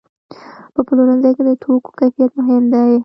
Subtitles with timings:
[0.73, 2.91] په پلورنځي کې د توکو کیفیت مهم دی.